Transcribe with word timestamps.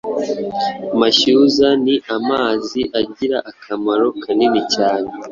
Mashyuza 0.99 1.67
ni 1.83 1.95
amazi 2.15 2.81
agira 3.01 3.37
akamaro 3.51 4.07
kanini 4.23 4.61
cyane 4.73 5.09